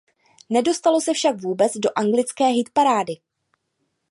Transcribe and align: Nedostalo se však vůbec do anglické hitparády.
Nedostalo 0.49 1.01
se 1.01 1.13
však 1.13 1.41
vůbec 1.41 1.77
do 1.77 1.89
anglické 1.95 2.45
hitparády. 2.47 3.13